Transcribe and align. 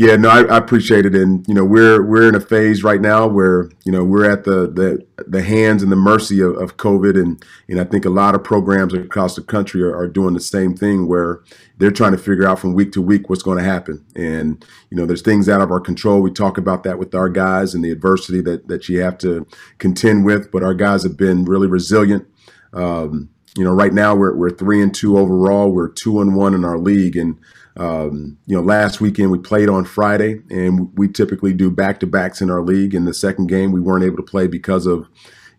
Yeah, 0.00 0.16
no, 0.16 0.30
I, 0.30 0.44
I, 0.44 0.56
appreciate 0.56 1.04
it, 1.04 1.14
and 1.14 1.46
you 1.46 1.52
know, 1.52 1.62
we're 1.62 2.02
we're 2.02 2.26
in 2.26 2.34
a 2.34 2.40
phase 2.40 2.82
right 2.82 3.02
now 3.02 3.26
where 3.26 3.68
you 3.84 3.92
know 3.92 4.02
we're 4.02 4.24
at 4.24 4.44
the 4.44 4.66
the, 4.66 5.06
the 5.26 5.42
hands 5.42 5.82
and 5.82 5.92
the 5.92 5.96
mercy 5.96 6.40
of, 6.40 6.56
of 6.56 6.78
COVID, 6.78 7.20
and 7.20 7.44
and 7.68 7.78
I 7.78 7.84
think 7.84 8.06
a 8.06 8.08
lot 8.08 8.34
of 8.34 8.42
programs 8.42 8.94
across 8.94 9.34
the 9.34 9.42
country 9.42 9.82
are, 9.82 9.94
are 9.94 10.08
doing 10.08 10.32
the 10.32 10.40
same 10.40 10.74
thing 10.74 11.06
where 11.06 11.42
they're 11.76 11.90
trying 11.90 12.12
to 12.12 12.18
figure 12.18 12.48
out 12.48 12.58
from 12.58 12.72
week 12.72 12.92
to 12.92 13.02
week 13.02 13.28
what's 13.28 13.42
going 13.42 13.58
to 13.58 13.62
happen, 13.62 14.02
and 14.16 14.64
you 14.88 14.96
know, 14.96 15.04
there's 15.04 15.20
things 15.20 15.50
out 15.50 15.60
of 15.60 15.70
our 15.70 15.80
control. 15.80 16.22
We 16.22 16.30
talk 16.30 16.56
about 16.56 16.82
that 16.84 16.98
with 16.98 17.14
our 17.14 17.28
guys 17.28 17.74
and 17.74 17.84
the 17.84 17.90
adversity 17.90 18.40
that 18.40 18.68
that 18.68 18.88
you 18.88 19.02
have 19.02 19.18
to 19.18 19.46
contend 19.76 20.24
with, 20.24 20.50
but 20.50 20.62
our 20.62 20.72
guys 20.72 21.02
have 21.02 21.18
been 21.18 21.44
really 21.44 21.68
resilient. 21.68 22.26
Um, 22.72 23.28
you 23.54 23.64
know, 23.64 23.72
right 23.72 23.92
now 23.92 24.14
we're 24.14 24.34
we're 24.34 24.48
three 24.48 24.82
and 24.82 24.94
two 24.94 25.18
overall. 25.18 25.70
We're 25.70 25.88
two 25.88 26.22
and 26.22 26.34
one 26.34 26.54
in 26.54 26.64
our 26.64 26.78
league, 26.78 27.16
and 27.16 27.36
um, 27.76 28.38
you 28.46 28.56
know, 28.56 28.62
last 28.62 29.00
weekend 29.00 29.30
we 29.30 29.38
played 29.38 29.68
on 29.68 29.84
Friday, 29.84 30.42
and 30.50 30.96
we 30.98 31.08
typically 31.08 31.52
do 31.52 31.70
back 31.70 32.00
to 32.00 32.06
backs 32.06 32.40
in 32.40 32.50
our 32.50 32.62
league. 32.62 32.94
In 32.94 33.04
the 33.04 33.14
second 33.14 33.46
game, 33.46 33.72
we 33.72 33.80
weren't 33.80 34.04
able 34.04 34.16
to 34.16 34.22
play 34.22 34.46
because 34.46 34.86
of, 34.86 35.08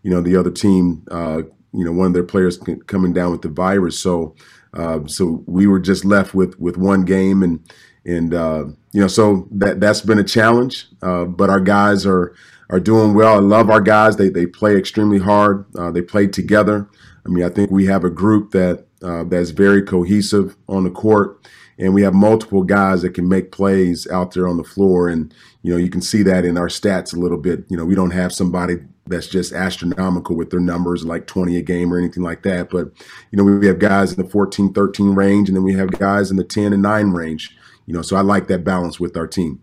you 0.02 0.10
know, 0.10 0.20
the 0.20 0.36
other 0.36 0.50
team, 0.50 1.04
uh, 1.10 1.42
you 1.72 1.84
know, 1.84 1.92
one 1.92 2.08
of 2.08 2.12
their 2.12 2.24
players 2.24 2.58
coming 2.86 3.12
down 3.12 3.30
with 3.30 3.42
the 3.42 3.48
virus. 3.48 3.98
So, 3.98 4.34
uh, 4.74 5.00
so 5.06 5.42
we 5.46 5.66
were 5.66 5.80
just 5.80 6.04
left 6.04 6.34
with 6.34 6.58
with 6.60 6.76
one 6.76 7.04
game, 7.04 7.42
and 7.42 7.60
and 8.04 8.34
uh, 8.34 8.64
you 8.92 9.00
know, 9.00 9.08
so 9.08 9.48
that 9.50 9.80
that's 9.80 10.02
been 10.02 10.18
a 10.18 10.24
challenge. 10.24 10.88
Uh, 11.02 11.24
but 11.24 11.50
our 11.50 11.60
guys 11.60 12.04
are 12.04 12.34
are 12.68 12.80
doing 12.80 13.14
well. 13.14 13.36
I 13.36 13.40
love 13.40 13.70
our 13.70 13.80
guys. 13.80 14.16
They 14.16 14.28
they 14.28 14.46
play 14.46 14.76
extremely 14.76 15.18
hard. 15.18 15.64
Uh, 15.76 15.90
they 15.90 16.02
play 16.02 16.26
together. 16.26 16.88
I 17.24 17.28
mean, 17.28 17.44
I 17.44 17.48
think 17.48 17.70
we 17.70 17.86
have 17.86 18.04
a 18.04 18.10
group 18.10 18.50
that 18.50 18.86
uh, 19.02 19.24
that's 19.24 19.50
very 19.50 19.82
cohesive 19.82 20.56
on 20.68 20.84
the 20.84 20.90
court 20.90 21.40
and 21.78 21.94
we 21.94 22.02
have 22.02 22.14
multiple 22.14 22.62
guys 22.62 23.02
that 23.02 23.14
can 23.14 23.28
make 23.28 23.52
plays 23.52 24.06
out 24.10 24.32
there 24.32 24.46
on 24.46 24.56
the 24.56 24.64
floor. 24.64 25.08
And 25.08 25.34
you 25.62 25.72
know, 25.72 25.78
you 25.78 25.90
can 25.90 26.02
see 26.02 26.22
that 26.24 26.44
in 26.44 26.58
our 26.58 26.68
stats 26.68 27.14
a 27.14 27.18
little 27.18 27.38
bit. 27.38 27.64
You 27.68 27.76
know, 27.76 27.84
we 27.84 27.94
don't 27.94 28.10
have 28.10 28.32
somebody 28.32 28.76
that's 29.06 29.26
just 29.26 29.52
astronomical 29.52 30.36
with 30.36 30.50
their 30.50 30.60
numbers 30.60 31.04
like 31.04 31.26
20 31.26 31.56
a 31.56 31.62
game 31.62 31.92
or 31.92 31.98
anything 31.98 32.22
like 32.22 32.42
that. 32.42 32.70
But 32.70 32.92
you 33.30 33.36
know, 33.36 33.44
we 33.44 33.66
have 33.66 33.78
guys 33.78 34.12
in 34.12 34.22
the 34.22 34.28
14, 34.28 34.72
13 34.72 35.14
range, 35.14 35.48
and 35.48 35.56
then 35.56 35.64
we 35.64 35.74
have 35.74 35.90
guys 35.92 36.30
in 36.30 36.36
the 36.36 36.44
10 36.44 36.72
and 36.72 36.82
9 36.82 37.10
range. 37.10 37.56
You 37.86 37.94
know, 37.94 38.02
so 38.02 38.16
I 38.16 38.20
like 38.20 38.46
that 38.48 38.64
balance 38.64 39.00
with 39.00 39.16
our 39.16 39.26
team. 39.26 39.60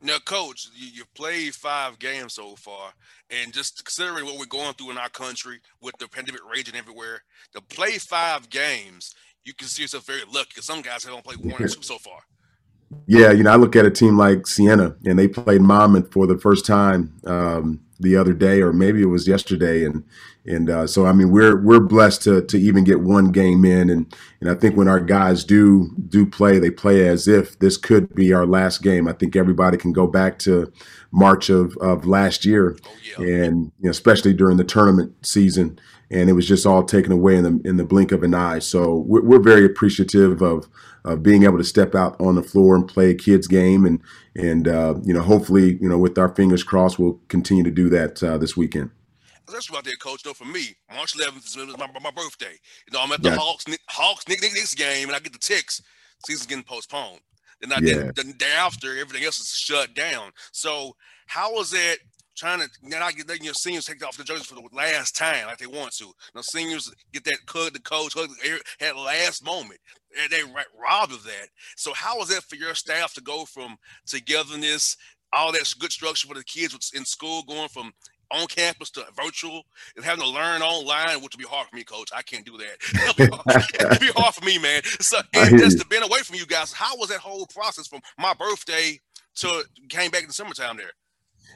Now, 0.00 0.18
coach, 0.18 0.68
you, 0.76 1.00
have 1.00 1.14
played 1.14 1.54
five 1.56 1.98
games 1.98 2.34
so 2.34 2.54
far, 2.54 2.92
and 3.30 3.52
just 3.52 3.84
considering 3.84 4.24
what 4.24 4.38
we're 4.38 4.46
going 4.46 4.74
through 4.74 4.92
in 4.92 4.98
our 4.98 5.08
country 5.08 5.58
with 5.82 5.96
the 5.98 6.06
pandemic 6.06 6.40
raging 6.48 6.76
everywhere, 6.76 7.22
to 7.52 7.60
play 7.60 7.98
five 7.98 8.48
games, 8.48 9.16
you 9.48 9.54
consider 9.54 9.82
yourself 9.82 10.04
very 10.04 10.20
lucky 10.32 10.50
because 10.50 10.66
some 10.66 10.82
guys 10.82 11.02
have 11.04 11.12
only 11.12 11.22
played 11.22 11.38
one 11.38 11.62
or 11.62 11.68
two 11.68 11.82
so 11.82 11.98
far. 11.98 12.20
Yeah, 13.06 13.32
you 13.32 13.42
know, 13.42 13.50
I 13.50 13.56
look 13.56 13.76
at 13.76 13.86
a 13.86 13.90
team 13.90 14.16
like 14.16 14.46
Siena, 14.46 14.94
and 15.04 15.18
they 15.18 15.28
played 15.28 15.60
Monmouth 15.60 16.12
for 16.12 16.26
the 16.26 16.38
first 16.38 16.64
time 16.64 17.14
um, 17.26 17.80
the 18.00 18.16
other 18.16 18.32
day, 18.32 18.62
or 18.62 18.72
maybe 18.72 19.02
it 19.02 19.06
was 19.06 19.26
yesterday, 19.26 19.84
and 19.84 20.04
and 20.46 20.70
uh, 20.70 20.86
so 20.86 21.04
I 21.04 21.12
mean, 21.12 21.30
we're 21.30 21.60
we're 21.60 21.80
blessed 21.80 22.22
to 22.22 22.42
to 22.42 22.58
even 22.58 22.84
get 22.84 23.00
one 23.00 23.30
game 23.30 23.64
in, 23.66 23.90
and 23.90 24.14
and 24.40 24.50
I 24.50 24.54
think 24.54 24.76
when 24.76 24.88
our 24.88 25.00
guys 25.00 25.44
do 25.44 25.90
do 26.08 26.24
play, 26.24 26.58
they 26.58 26.70
play 26.70 27.06
as 27.06 27.28
if 27.28 27.58
this 27.58 27.76
could 27.76 28.14
be 28.14 28.32
our 28.32 28.46
last 28.46 28.82
game. 28.82 29.06
I 29.06 29.12
think 29.12 29.36
everybody 29.36 29.76
can 29.76 29.92
go 29.92 30.06
back 30.06 30.38
to 30.40 30.72
March 31.10 31.50
of 31.50 31.76
of 31.78 32.06
last 32.06 32.46
year, 32.46 32.76
oh, 32.84 32.90
yeah. 33.18 33.44
and 33.44 33.64
you 33.80 33.84
know, 33.84 33.90
especially 33.90 34.32
during 34.32 34.56
the 34.56 34.64
tournament 34.64 35.14
season 35.26 35.78
and 36.10 36.30
it 36.30 36.32
was 36.32 36.48
just 36.48 36.66
all 36.66 36.82
taken 36.82 37.12
away 37.12 37.36
in 37.36 37.44
the 37.44 37.68
in 37.68 37.76
the 37.76 37.84
blink 37.84 38.12
of 38.12 38.22
an 38.22 38.34
eye. 38.34 38.58
So 38.58 38.96
we're, 39.06 39.22
we're 39.22 39.42
very 39.42 39.64
appreciative 39.64 40.42
of 40.42 40.68
of 41.04 41.22
being 41.22 41.44
able 41.44 41.58
to 41.58 41.64
step 41.64 41.94
out 41.94 42.20
on 42.20 42.34
the 42.34 42.42
floor 42.42 42.74
and 42.76 42.86
play 42.86 43.10
a 43.10 43.14
kids 43.14 43.46
game, 43.46 43.84
and 43.84 44.00
and 44.34 44.68
uh, 44.68 44.94
you 45.04 45.12
know 45.12 45.22
hopefully 45.22 45.78
you 45.80 45.88
know 45.88 45.98
with 45.98 46.18
our 46.18 46.34
fingers 46.34 46.62
crossed 46.62 46.98
we'll 46.98 47.20
continue 47.28 47.64
to 47.64 47.70
do 47.70 47.88
that 47.90 48.22
uh, 48.22 48.38
this 48.38 48.56
weekend. 48.56 48.90
That's 49.50 49.68
about 49.68 49.84
that, 49.84 49.98
coach. 50.00 50.22
Though 50.22 50.34
for 50.34 50.44
me, 50.44 50.76
March 50.94 51.14
11th 51.14 51.46
is 51.46 51.56
my, 51.56 51.88
my 52.02 52.10
birthday. 52.10 52.52
You 52.86 52.92
know, 52.92 53.00
I'm 53.02 53.12
at 53.12 53.22
the 53.22 53.30
yes. 53.30 53.38
Hawks 53.38 53.64
Hawks 53.88 54.28
Nick 54.28 54.42
Nick 54.42 54.52
Knicks 54.52 54.74
game, 54.74 55.08
and 55.08 55.16
I 55.16 55.20
get 55.20 55.32
the 55.32 55.38
ticks. 55.38 55.82
Season's 56.26 56.46
getting 56.46 56.64
postponed. 56.64 57.20
And 57.62 57.72
I 57.72 57.78
yeah. 57.80 58.10
the 58.14 58.34
day 58.36 58.52
after, 58.56 58.98
everything 58.98 59.24
else 59.24 59.40
is 59.40 59.48
shut 59.48 59.94
down. 59.94 60.32
So 60.52 60.94
how 61.26 61.54
was 61.54 61.72
it 61.72 61.98
trying 62.38 62.60
to 62.60 62.68
now 62.82 63.10
get 63.10 63.28
you 63.42 63.48
know 63.48 63.52
seniors 63.52 63.84
take 63.84 64.04
off 64.04 64.16
the 64.16 64.24
jerseys 64.24 64.46
for 64.46 64.54
the 64.54 64.68
last 64.72 65.16
time 65.16 65.46
like 65.46 65.58
they 65.58 65.66
want 65.66 65.92
to. 65.96 66.06
Know, 66.34 66.40
seniors 66.42 66.90
get 67.12 67.24
that 67.24 67.38
hug 67.46 67.72
the 67.72 67.80
coach 67.80 68.14
hug 68.14 68.30
at 68.80 68.96
last 68.96 69.44
moment. 69.44 69.80
And 70.20 70.30
they 70.30 70.42
robbed 70.42 71.12
of 71.12 71.22
that. 71.24 71.48
So 71.76 71.92
how 71.94 72.18
was 72.18 72.28
that 72.28 72.44
for 72.44 72.56
your 72.56 72.74
staff 72.74 73.12
to 73.14 73.20
go 73.20 73.44
from 73.44 73.76
togetherness, 74.06 74.96
all 75.32 75.52
that 75.52 75.72
good 75.78 75.92
structure 75.92 76.26
for 76.26 76.34
the 76.34 76.44
kids 76.44 76.92
in 76.94 77.04
school, 77.04 77.42
going 77.42 77.68
from 77.68 77.92
on 78.30 78.46
campus 78.46 78.90
to 78.90 79.04
virtual 79.16 79.62
and 79.96 80.04
having 80.04 80.22
to 80.22 80.30
learn 80.30 80.62
online, 80.62 81.16
which 81.22 81.34
would 81.34 81.38
be 81.38 81.48
hard 81.48 81.66
for 81.68 81.76
me, 81.76 81.84
coach. 81.84 82.10
I 82.14 82.22
can't 82.22 82.44
do 82.44 82.58
that. 82.58 83.66
It'd 83.80 84.00
be 84.00 84.12
hard 84.14 84.34
for 84.34 84.44
me, 84.44 84.58
man. 84.58 84.82
So 85.00 85.18
and 85.34 85.58
just 85.58 85.78
to 85.78 85.86
been 85.86 86.02
away 86.02 86.20
from 86.20 86.36
you 86.36 86.46
guys, 86.46 86.72
how 86.72 86.96
was 86.96 87.08
that 87.08 87.20
whole 87.20 87.46
process 87.46 87.86
from 87.86 88.00
my 88.18 88.34
birthday 88.34 89.00
to 89.36 89.64
came 89.88 90.10
back 90.10 90.22
in 90.22 90.28
the 90.28 90.34
summertime 90.34 90.76
there? 90.76 90.92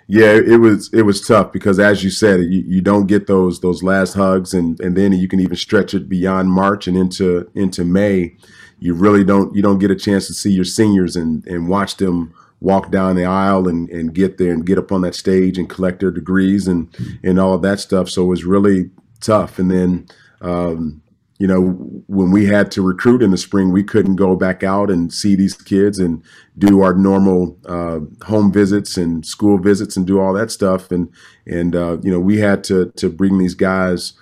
Yeah, 0.08 0.32
it 0.32 0.60
was 0.60 0.92
it 0.92 1.03
was 1.03 1.26
tough 1.26 1.53
because 1.53 1.78
as 1.78 2.03
you 2.04 2.10
said, 2.10 2.41
you, 2.41 2.64
you 2.66 2.80
don't 2.80 3.06
get 3.06 3.26
those 3.26 3.60
those 3.60 3.82
last 3.82 4.14
hugs 4.14 4.53
and 4.53 4.78
and 4.80 4.97
then 4.97 5.12
you 5.12 5.28
can 5.28 5.41
even 5.41 5.56
stretch 5.56 5.94
it 5.94 6.08
beyond 6.08 6.50
March 6.50 6.86
and 6.86 6.97
into 6.97 7.50
into 7.54 7.84
May. 7.84 8.36
You 8.78 8.94
really 8.94 9.25
don't 9.25 9.54
you 9.54 9.62
don't 9.62 9.78
get 9.78 9.91
a 9.91 9.97
chance 9.97 10.26
to 10.26 10.34
see 10.34 10.53
your 10.53 10.64
seniors 10.64 11.16
and 11.16 11.47
and 11.47 11.69
watch 11.69 11.97
them 11.97 12.34
walk 12.60 12.92
down 12.92 13.16
the 13.16 13.25
aisle 13.25 13.66
and, 13.69 13.91
and 13.91 14.14
get 14.14 14.38
there 14.38 14.53
and 14.53 14.64
get 14.64 14.78
up 14.78 14.92
on 14.92 15.03
that 15.03 15.14
stage 15.14 15.58
and 15.58 15.69
collect 15.69 16.00
their 16.00 16.10
degrees 16.10 16.69
and 16.69 16.94
and 17.22 17.38
all 17.38 17.59
that 17.59 17.80
stuff. 17.80 18.09
So 18.09 18.22
it 18.22 18.28
was 18.28 18.44
really 18.44 18.91
tough. 19.21 19.59
And 19.59 19.71
then 19.71 20.06
um, 20.41 21.02
you 21.42 21.48
know, 21.48 21.72
when 22.06 22.30
we 22.30 22.47
had 22.47 22.71
to 22.71 22.83
recruit 22.83 23.21
in 23.21 23.33
the 23.33 23.36
spring, 23.36 23.72
we 23.72 23.83
couldn't 23.83 24.15
go 24.15 24.36
back 24.36 24.62
out 24.62 24.92
and 24.92 25.12
see 25.12 25.34
these 25.34 25.54
kids 25.54 25.98
and 25.98 26.22
do 26.56 26.83
our 26.83 26.94
normal 26.94 27.59
uh, 27.66 27.98
home 28.24 28.53
visits 28.53 28.97
and 28.97 29.27
school 29.27 29.59
visits 29.59 29.97
and 29.97 30.06
do 30.06 30.21
all 30.21 30.33
that 30.34 30.53
stuff. 30.53 30.92
And 30.92 31.12
and 31.44 31.74
uh, 31.74 31.98
you 32.00 32.12
know, 32.12 32.21
we 32.21 32.39
had 32.39 32.62
to 32.65 32.92
to 32.94 33.10
bring 33.10 33.39
these 33.39 33.56
guys, 33.56 34.12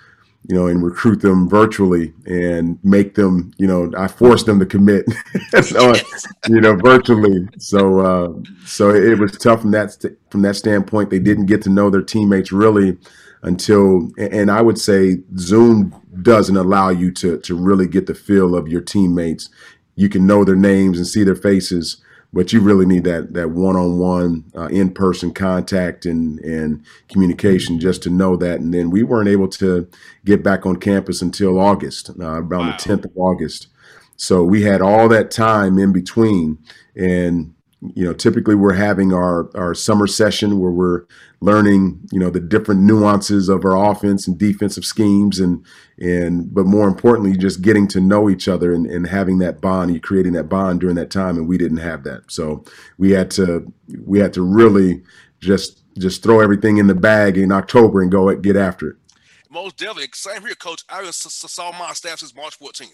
you 0.49 0.55
know, 0.55 0.65
and 0.65 0.83
recruit 0.83 1.21
them 1.21 1.47
virtually 1.47 2.11
and 2.25 2.79
make 2.83 3.13
them, 3.13 3.51
you 3.59 3.67
know, 3.67 3.91
I 3.95 4.07
forced 4.07 4.47
them 4.47 4.57
to 4.57 4.65
commit, 4.65 5.05
so, 5.61 5.93
you 6.49 6.59
know, 6.59 6.75
virtually. 6.75 7.47
So 7.59 7.99
uh, 7.99 8.33
so 8.65 8.89
it 8.89 9.19
was 9.19 9.33
tough 9.33 9.61
from 9.61 9.69
that 9.73 9.91
st- 9.91 10.17
from 10.31 10.41
that 10.41 10.55
standpoint. 10.55 11.11
They 11.11 11.19
didn't 11.19 11.45
get 11.45 11.61
to 11.65 11.69
know 11.69 11.91
their 11.91 12.01
teammates 12.01 12.51
really 12.51 12.97
until 13.43 14.11
and 14.17 14.51
I 14.51 14.61
would 14.61 14.79
say 14.79 15.17
Zoom 15.37 15.95
doesn't 16.21 16.57
allow 16.57 16.89
you 16.89 17.11
to 17.13 17.39
to 17.39 17.55
really 17.55 17.87
get 17.87 18.07
the 18.07 18.15
feel 18.15 18.55
of 18.55 18.67
your 18.67 18.81
teammates. 18.81 19.49
You 19.95 20.09
can 20.09 20.25
know 20.25 20.43
their 20.43 20.55
names 20.55 20.97
and 20.97 21.07
see 21.07 21.23
their 21.23 21.35
faces, 21.35 22.01
but 22.33 22.53
you 22.53 22.61
really 22.61 22.85
need 22.85 23.03
that 23.03 23.33
that 23.33 23.51
one-on-one 23.51 24.45
uh, 24.55 24.67
in-person 24.67 25.33
contact 25.33 26.05
and 26.05 26.39
and 26.39 26.83
communication 27.09 27.79
just 27.79 28.03
to 28.03 28.09
know 28.09 28.35
that 28.35 28.59
and 28.59 28.73
then 28.73 28.89
we 28.89 29.03
weren't 29.03 29.29
able 29.29 29.47
to 29.47 29.87
get 30.25 30.43
back 30.43 30.65
on 30.65 30.77
campus 30.77 31.21
until 31.21 31.59
august 31.59 32.09
uh, 32.19 32.41
around 32.41 32.67
wow. 32.67 32.77
the 32.77 32.83
10th 32.83 33.05
of 33.05 33.11
august 33.15 33.67
so 34.15 34.43
we 34.43 34.61
had 34.63 34.81
all 34.81 35.09
that 35.09 35.31
time 35.31 35.77
in 35.77 35.91
between 35.91 36.57
and 36.95 37.53
you 37.81 38.05
know 38.05 38.13
typically 38.13 38.53
we're 38.53 38.73
having 38.73 39.11
our 39.11 39.49
our 39.57 39.73
summer 39.73 40.05
session 40.05 40.59
where 40.59 40.71
we're 40.71 41.03
learning 41.39 41.99
you 42.11 42.19
know 42.19 42.29
the 42.29 42.39
different 42.39 42.81
nuances 42.81 43.49
of 43.49 43.65
our 43.65 43.91
offense 43.91 44.27
and 44.27 44.37
defensive 44.37 44.85
schemes 44.85 45.39
and 45.39 45.65
and 45.97 46.53
but 46.53 46.65
more 46.65 46.87
importantly 46.87 47.35
just 47.35 47.61
getting 47.61 47.87
to 47.87 47.99
know 47.99 48.29
each 48.29 48.47
other 48.47 48.73
and, 48.73 48.85
and 48.85 49.07
having 49.07 49.39
that 49.39 49.59
bond 49.59 49.91
you 49.91 49.99
creating 49.99 50.33
that 50.33 50.43
bond 50.43 50.79
during 50.79 50.95
that 50.95 51.09
time 51.09 51.37
and 51.37 51.47
we 51.47 51.57
didn't 51.57 51.77
have 51.77 52.03
that. 52.03 52.21
So 52.31 52.63
we 52.97 53.11
had 53.11 53.31
to 53.31 53.71
we 54.05 54.19
had 54.19 54.33
to 54.33 54.43
really 54.43 55.01
just 55.39 55.81
just 55.97 56.21
throw 56.21 56.39
everything 56.39 56.77
in 56.77 56.87
the 56.87 56.95
bag 56.95 57.37
in 57.37 57.51
october 57.51 58.01
and 58.01 58.11
go 58.11 58.33
get 58.35 58.55
after 58.55 58.91
it. 58.91 58.95
Most 59.49 59.77
definitely. 59.77 60.07
Same 60.13 60.43
here 60.43 60.55
coach. 60.55 60.83
I 60.87 61.03
saw 61.11 61.71
my 61.77 61.93
staff 61.93 62.19
since 62.19 62.35
march 62.35 62.59
14th 62.59 62.93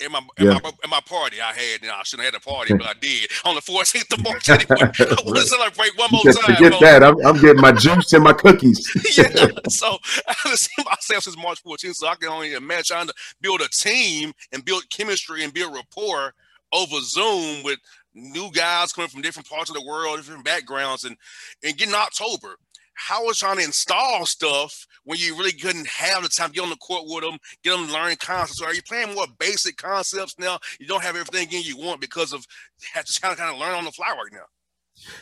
in 0.00 0.12
my, 0.12 0.20
in 0.38 0.46
yeah. 0.46 0.58
my 0.62 0.72
in 0.84 0.90
my 0.90 1.00
party 1.06 1.40
I 1.40 1.52
had. 1.52 1.82
You 1.82 1.88
know, 1.88 1.94
I 1.94 2.02
shouldn't 2.02 2.24
have 2.24 2.34
had 2.34 2.42
a 2.42 2.44
party, 2.44 2.74
but 2.74 2.86
I 2.96 2.98
did 3.00 3.30
on 3.44 3.54
the 3.54 3.60
14th 3.60 4.12
of 4.12 4.24
March. 4.24 4.48
Anyway, 4.48 4.66
I 4.80 5.22
want 5.24 5.36
to 5.36 5.42
celebrate 5.42 5.90
one 5.96 6.10
more 6.10 6.22
time. 6.24 6.56
Forget 6.56 6.80
that. 6.80 7.02
I'm, 7.02 7.24
I'm, 7.24 7.40
getting 7.40 7.60
my 7.60 7.72
juice 7.72 8.12
and 8.12 8.24
my 8.24 8.32
cookies. 8.32 8.90
yeah. 9.16 9.48
So 9.68 9.98
I 10.26 10.34
haven't 10.42 10.58
seen 10.58 10.84
myself 10.84 11.24
since 11.24 11.36
March 11.36 11.62
14th, 11.62 11.94
so 11.96 12.06
I 12.06 12.14
can 12.16 12.28
only 12.28 12.54
imagine 12.54 12.84
trying 12.84 13.06
to 13.06 13.14
build 13.40 13.60
a 13.60 13.68
team 13.68 14.32
and 14.52 14.64
build 14.64 14.88
chemistry 14.90 15.44
and 15.44 15.52
build 15.52 15.74
rapport 15.74 16.34
over 16.72 16.96
Zoom 17.00 17.62
with 17.62 17.78
new 18.14 18.50
guys 18.52 18.92
coming 18.92 19.08
from 19.08 19.22
different 19.22 19.48
parts 19.48 19.70
of 19.70 19.76
the 19.76 19.84
world, 19.84 20.16
different 20.18 20.44
backgrounds, 20.44 21.04
and 21.04 21.16
and 21.62 21.76
getting 21.76 21.94
October 21.94 22.56
how 23.02 23.26
was 23.26 23.38
trying 23.38 23.56
to 23.56 23.64
install 23.64 24.24
stuff 24.26 24.86
when 25.02 25.18
you 25.18 25.36
really 25.36 25.52
couldn't 25.52 25.88
have 25.88 26.22
the 26.22 26.28
time 26.28 26.48
to 26.48 26.54
get 26.54 26.62
on 26.62 26.70
the 26.70 26.76
court 26.76 27.02
with 27.06 27.24
them, 27.24 27.36
get 27.64 27.76
them 27.76 27.88
to 27.88 27.92
learn 27.92 28.14
concepts? 28.16 28.62
Or 28.62 28.66
are 28.66 28.74
you 28.74 28.82
playing 28.82 29.14
more 29.14 29.26
basic 29.40 29.76
concepts 29.76 30.38
now? 30.38 30.60
You 30.78 30.86
don't 30.86 31.02
have 31.02 31.16
everything 31.16 31.48
in 31.52 31.62
you 31.62 31.76
want 31.76 32.00
because 32.00 32.32
of 32.32 32.46
have 32.94 33.04
to 33.04 33.20
kind 33.20 33.32
of 33.32 33.38
kind 33.38 33.52
of 33.52 33.60
learn 33.60 33.74
on 33.74 33.84
the 33.84 33.90
fly 33.90 34.10
right 34.10 34.32
now. 34.32 34.44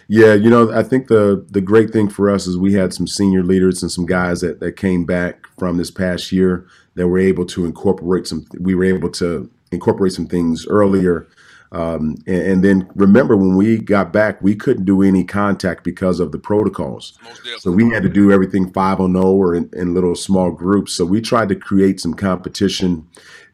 Yeah, 0.08 0.34
you 0.34 0.50
know, 0.50 0.70
I 0.72 0.82
think 0.82 1.06
the 1.06 1.46
the 1.48 1.62
great 1.62 1.90
thing 1.90 2.10
for 2.10 2.28
us 2.28 2.46
is 2.46 2.58
we 2.58 2.74
had 2.74 2.92
some 2.92 3.06
senior 3.06 3.42
leaders 3.42 3.82
and 3.82 3.90
some 3.90 4.04
guys 4.04 4.42
that 4.42 4.60
that 4.60 4.76
came 4.76 5.06
back 5.06 5.46
from 5.58 5.78
this 5.78 5.90
past 5.90 6.32
year 6.32 6.66
that 6.96 7.08
were 7.08 7.18
able 7.18 7.46
to 7.46 7.64
incorporate 7.64 8.26
some. 8.26 8.44
We 8.58 8.74
were 8.74 8.84
able 8.84 9.10
to 9.12 9.50
incorporate 9.72 10.12
some 10.12 10.26
things 10.26 10.66
earlier 10.66 11.28
um, 11.72 12.16
and, 12.26 12.42
and, 12.42 12.64
then 12.64 12.90
remember, 12.96 13.36
when 13.36 13.56
we 13.56 13.78
got 13.78 14.12
back, 14.12 14.42
we 14.42 14.56
couldn't 14.56 14.86
do 14.86 15.02
any 15.02 15.22
contact 15.22 15.84
because 15.84 16.18
of 16.18 16.32
the 16.32 16.38
protocols. 16.38 17.16
So 17.58 17.70
we 17.70 17.88
had 17.90 18.02
to 18.02 18.08
do 18.08 18.32
everything 18.32 18.72
5 18.72 19.00
on 19.00 19.12
0 19.12 19.24
or 19.24 19.54
in, 19.54 19.70
in, 19.72 19.94
little 19.94 20.16
small 20.16 20.50
groups. 20.50 20.92
So 20.94 21.04
we 21.04 21.20
tried 21.20 21.48
to 21.50 21.54
create 21.54 22.00
some 22.00 22.14
competition 22.14 23.06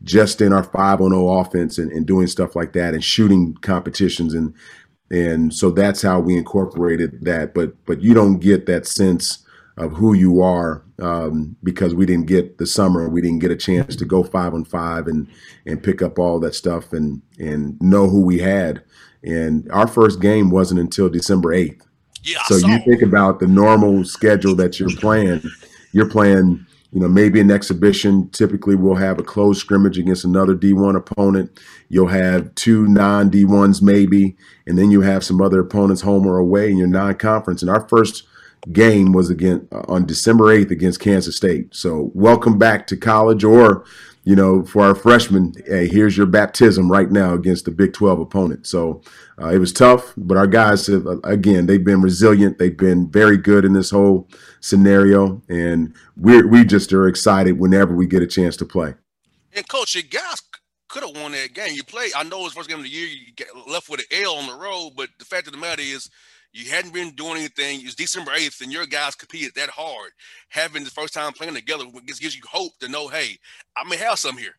just 0.02 0.40
in 0.40 0.54
our 0.54 0.62
5 0.62 1.02
on 1.02 1.10
0 1.10 1.28
offense 1.28 1.76
and, 1.76 1.92
and 1.92 2.06
doing 2.06 2.26
stuff 2.26 2.56
like 2.56 2.72
that 2.72 2.94
and 2.94 3.04
shooting 3.04 3.54
competitions. 3.60 4.32
And 4.32 4.54
and 5.10 5.54
so 5.54 5.70
that's 5.70 6.00
how 6.00 6.18
we 6.18 6.38
incorporated 6.38 7.22
that. 7.26 7.52
But 7.52 7.84
but 7.84 8.00
you 8.00 8.14
don't 8.14 8.38
get 8.38 8.64
that 8.64 8.86
sense 8.86 9.45
of 9.76 9.92
who 9.92 10.14
you 10.14 10.40
are 10.40 10.82
um, 11.00 11.56
because 11.62 11.94
we 11.94 12.06
didn't 12.06 12.26
get 12.26 12.58
the 12.58 12.66
summer. 12.66 13.08
We 13.08 13.20
didn't 13.20 13.40
get 13.40 13.50
a 13.50 13.56
chance 13.56 13.94
to 13.96 14.04
go 14.04 14.22
five 14.22 14.54
on 14.54 14.64
five 14.64 15.06
and 15.06 15.28
and 15.66 15.82
pick 15.82 16.02
up 16.02 16.18
all 16.18 16.40
that 16.40 16.54
stuff 16.54 16.92
and 16.92 17.20
and 17.38 17.80
know 17.80 18.08
who 18.08 18.22
we 18.22 18.38
had. 18.38 18.82
And 19.22 19.70
our 19.72 19.86
first 19.86 20.20
game 20.20 20.50
wasn't 20.50 20.80
until 20.80 21.08
December 21.08 21.52
eighth. 21.52 21.86
Yeah, 22.22 22.42
so 22.46 22.56
you 22.56 22.78
think 22.80 23.02
about 23.02 23.38
the 23.38 23.46
normal 23.46 24.04
schedule 24.04 24.54
that 24.56 24.80
you're 24.80 24.90
playing. 24.96 25.42
You're 25.92 26.10
playing, 26.10 26.66
you 26.90 27.00
know, 27.00 27.08
maybe 27.08 27.40
an 27.40 27.52
exhibition. 27.52 28.28
Typically, 28.30 28.74
we'll 28.74 28.96
have 28.96 29.20
a 29.20 29.22
closed 29.22 29.60
scrimmage 29.60 29.96
against 29.96 30.24
another 30.24 30.56
D1 30.56 30.96
opponent. 30.96 31.60
You'll 31.88 32.08
have 32.08 32.52
two 32.56 32.88
non 32.88 33.30
D1s 33.30 33.80
maybe, 33.80 34.36
and 34.66 34.76
then 34.76 34.90
you 34.90 35.02
have 35.02 35.22
some 35.22 35.40
other 35.40 35.60
opponents 35.60 36.02
home 36.02 36.26
or 36.26 36.38
away 36.38 36.68
in 36.68 36.78
your 36.78 36.88
non-conference. 36.88 37.62
And 37.62 37.70
our 37.70 37.86
first 37.88 38.24
game 38.72 39.12
was 39.12 39.30
again 39.30 39.68
uh, 39.72 39.82
on 39.88 40.06
December 40.06 40.44
8th 40.44 40.70
against 40.70 41.00
Kansas 41.00 41.36
State. 41.36 41.74
So 41.74 42.10
welcome 42.14 42.58
back 42.58 42.86
to 42.88 42.96
college 42.96 43.44
or 43.44 43.84
you 44.26 44.34
know, 44.34 44.64
for 44.64 44.84
our 44.84 44.96
freshmen, 44.96 45.54
hey, 45.66 45.86
here's 45.86 46.16
your 46.16 46.26
baptism 46.26 46.90
right 46.90 47.12
now 47.12 47.32
against 47.34 47.64
the 47.64 47.70
Big 47.70 47.92
12 47.92 48.18
opponent. 48.18 48.66
So 48.66 49.00
uh, 49.40 49.50
it 49.50 49.58
was 49.58 49.72
tough, 49.72 50.12
but 50.16 50.36
our 50.36 50.48
guys, 50.48 50.88
have, 50.88 51.06
uh, 51.06 51.20
again, 51.22 51.66
they've 51.66 51.82
been 51.82 52.02
resilient. 52.02 52.58
They've 52.58 52.76
been 52.76 53.08
very 53.08 53.36
good 53.36 53.64
in 53.64 53.72
this 53.72 53.88
whole 53.88 54.28
scenario, 54.60 55.40
and 55.48 55.94
we 56.16 56.42
we 56.42 56.64
just 56.64 56.92
are 56.92 57.06
excited 57.06 57.60
whenever 57.60 57.94
we 57.94 58.06
get 58.06 58.20
a 58.20 58.26
chance 58.26 58.56
to 58.56 58.64
play. 58.64 58.94
And 59.52 59.66
coach, 59.68 59.94
your 59.94 60.02
guys 60.02 60.42
could 60.88 61.04
have 61.04 61.22
won 61.22 61.30
that 61.30 61.54
game. 61.54 61.76
You 61.76 61.84
play. 61.84 62.08
I 62.16 62.24
know 62.24 62.44
it's 62.46 62.54
first 62.54 62.68
game 62.68 62.78
of 62.78 62.84
the 62.84 62.90
year. 62.90 63.06
You 63.06 63.32
left 63.72 63.88
with 63.88 64.00
an 64.00 64.24
L 64.24 64.34
on 64.34 64.48
the 64.48 64.56
road, 64.56 64.94
but 64.96 65.08
the 65.20 65.24
fact 65.24 65.46
of 65.46 65.52
the 65.52 65.60
matter 65.60 65.82
is, 65.82 66.10
you 66.56 66.70
hadn't 66.70 66.94
been 66.94 67.10
doing 67.10 67.36
anything. 67.36 67.80
It 67.80 67.84
was 67.84 67.94
December 67.94 68.32
8th, 68.32 68.62
and 68.62 68.72
your 68.72 68.86
guys 68.86 69.14
competed 69.14 69.54
that 69.56 69.68
hard. 69.68 70.12
Having 70.48 70.84
the 70.84 70.90
first 70.90 71.12
time 71.12 71.32
playing 71.32 71.54
together 71.54 71.84
gives, 72.06 72.18
gives 72.18 72.34
you 72.34 72.42
hope 72.48 72.72
to 72.78 72.88
know, 72.88 73.08
hey, 73.08 73.36
I 73.76 73.86
may 73.88 73.96
have 73.96 74.18
some 74.18 74.38
here. 74.38 74.54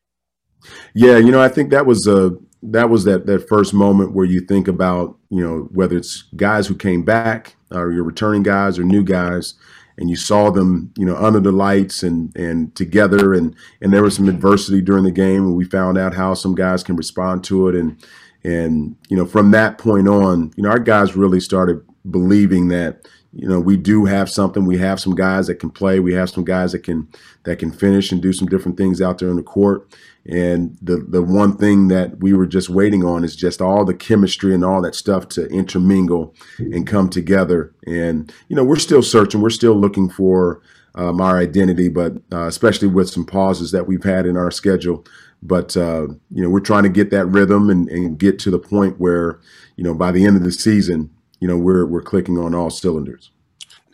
Yeah, 0.94 1.18
you 1.18 1.32
know, 1.32 1.42
I 1.42 1.50
think 1.50 1.72
that 1.72 1.86
was 1.86 2.08
a 2.08 2.36
that 2.64 2.90
was 2.90 3.04
that 3.06 3.26
that 3.28 3.48
first 3.48 3.74
moment 3.74 4.14
where 4.14 4.26
you 4.26 4.42
think 4.42 4.68
about, 4.68 5.18
you 5.30 5.44
know, 5.44 5.70
whether 5.72 5.96
it's 5.96 6.24
guys 6.36 6.68
who 6.68 6.76
came 6.76 7.04
back 7.04 7.56
or 7.72 7.92
your 7.92 8.04
returning 8.04 8.44
guys 8.44 8.80
or 8.80 8.84
new 8.84 9.04
guys, 9.04 9.54
and 9.98 10.10
you 10.10 10.16
saw 10.16 10.50
them, 10.50 10.92
you 10.98 11.06
know, 11.06 11.16
under 11.16 11.40
the 11.40 11.52
lights 11.52 12.04
and 12.04 12.36
and 12.36 12.76
together, 12.76 13.34
and 13.34 13.56
and 13.82 13.94
there 13.94 14.04
was 14.04 14.16
some 14.16 14.30
adversity 14.30 14.82
during 14.82 15.04
the 15.04 15.12
game, 15.12 15.44
and 15.44 15.56
we 15.56 15.66
found 15.66 15.98
out 15.98 16.16
how 16.16 16.34
some 16.34 16.56
guys 16.56 16.84
can 16.84 16.96
respond 16.96 17.44
to 17.46 17.68
it, 17.68 17.76
and 17.76 18.04
and, 18.48 18.96
you 19.10 19.18
know, 19.18 19.26
from 19.26 19.52
that 19.52 19.78
point 19.78 20.08
on, 20.08 20.54
you 20.56 20.64
know, 20.64 20.70
our 20.70 20.80
guys 20.80 21.18
really 21.18 21.42
started 21.42 21.82
believing 22.10 22.70
that, 22.70 23.06
you 23.34 23.46
know, 23.46 23.60
we 23.60 23.76
do 23.76 24.06
have 24.06 24.30
something. 24.30 24.66
We 24.66 24.78
have 24.78 25.02
some 25.02 25.16
guys 25.16 25.48
that 25.48 25.56
can 25.56 25.70
play. 25.70 26.00
We 26.00 26.14
have 26.14 26.30
some 26.30 26.46
guys 26.46 26.72
that 26.72 26.84
can 26.84 27.10
that 27.44 27.60
can 27.60 27.72
finish 27.72 28.10
and 28.10 28.22
do 28.22 28.32
some 28.32 28.48
different 28.48 28.78
things 28.78 29.02
out 29.02 29.18
there 29.18 29.30
in 29.30 29.36
the 29.36 29.44
court. 29.44 29.94
And 30.26 30.78
the 30.82 31.06
the 31.10 31.22
one 31.22 31.58
thing 31.58 31.90
that 31.90 32.20
we 32.20 32.32
were 32.32 32.48
just 32.48 32.70
waiting 32.70 33.04
on 33.04 33.26
is 33.26 33.36
just 33.36 33.62
all 33.62 33.84
the 33.84 33.94
chemistry 33.94 34.56
and 34.56 34.64
all 34.64 34.82
that 34.82 34.96
stuff 34.96 35.28
to 35.30 35.46
intermingle 35.48 36.34
and 36.58 36.88
come 36.88 37.10
together. 37.10 37.76
And 37.86 38.34
you 38.48 38.56
know, 38.56 38.64
we're 38.64 38.78
still 38.78 39.04
searching. 39.04 39.42
We're 39.42 39.50
still 39.50 39.76
looking 39.76 40.10
for 40.10 40.62
um, 40.96 41.20
our 41.20 41.38
identity, 41.38 41.90
but 41.90 42.14
uh, 42.32 42.48
especially 42.48 42.88
with 42.88 43.10
some 43.10 43.26
pauses 43.26 43.72
that 43.72 43.88
we've 43.88 44.06
had 44.06 44.26
in 44.26 44.38
our 44.38 44.52
schedule. 44.52 45.06
But 45.42 45.78
uh, 45.78 46.08
you 46.32 46.44
know, 46.44 46.50
we're 46.50 46.60
trying 46.60 46.84
to 46.84 46.90
get 46.90 47.12
that 47.12 47.26
rhythm 47.26 47.70
and, 47.70 47.88
and 47.90 48.18
get 48.18 48.40
to 48.40 48.52
the 48.52 48.60
point 48.60 49.00
where 49.00 49.40
you 49.76 49.84
know 49.84 49.94
by 49.94 50.12
the 50.12 50.26
end 50.26 50.38
of 50.38 50.44
the 50.44 50.52
season, 50.52 51.10
you 51.40 51.48
know, 51.48 51.58
we're 51.58 51.86
we're 51.86 52.02
clicking 52.02 52.38
on 52.38 52.56
all 52.56 52.70
cylinders. 52.70 53.32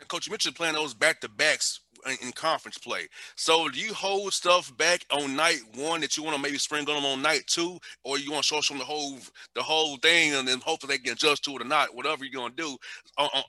Coach, 0.08 0.28
you 0.28 0.32
mentioned 0.32 0.56
playing 0.56 0.76
those 0.76 0.94
back 0.94 1.20
to 1.22 1.30
backs 1.30 1.80
in 2.22 2.32
conference 2.32 2.78
play. 2.78 3.08
So 3.36 3.70
do 3.70 3.80
you 3.80 3.94
hold 3.94 4.34
stuff 4.34 4.76
back 4.78 5.06
on 5.12 5.36
night 5.36 5.62
one 5.76 6.02
that 6.02 6.18
you 6.18 6.24
want 6.24 6.36
to 6.36 6.42
maybe 6.42 6.58
spring 6.58 6.88
on 6.90 6.96
them 6.96 7.06
on 7.06 7.22
night 7.22 7.44
two, 7.48 7.78
or 8.04 8.18
you 8.18 8.32
want 8.32 8.44
to 8.44 8.48
show 8.48 8.62
them 8.62 8.80
the 8.80 8.86
whole 8.86 9.18
the 9.56 9.64
whole 9.64 9.98
thing 9.98 10.34
and 10.34 10.48
then 10.48 10.60
hopefully 10.60 10.96
they 10.96 11.04
can 11.04 11.14
adjust 11.14 11.44
to 11.46 11.52
it 11.52 11.62
or 11.62 11.66
not, 11.66 11.96
whatever 11.96 12.26
you're 12.26 12.34
gonna 12.34 12.54
do 12.56 12.78
uh, 13.18 13.24
uh, 13.24 13.28
uh, 13.38 13.38
on, 13.38 13.44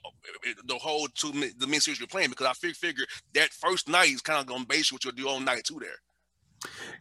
on 0.45 0.55
the 0.65 0.75
whole 0.75 1.07
two 1.07 1.31
the 1.57 1.67
main 1.67 1.79
series 1.79 1.99
you're 1.99 2.07
playing 2.07 2.29
because 2.29 2.47
I 2.47 2.53
figure 2.53 3.05
that 3.33 3.51
first 3.51 3.89
night 3.89 4.09
is 4.09 4.21
kind 4.21 4.39
of 4.39 4.45
gonna 4.45 4.65
base 4.65 4.91
what 4.91 5.03
you'll 5.03 5.13
do 5.13 5.29
on 5.29 5.45
night 5.45 5.63
two 5.65 5.79
there. 5.79 5.99